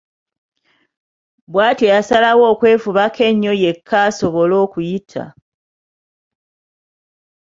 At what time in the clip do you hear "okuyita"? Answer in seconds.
4.65-5.25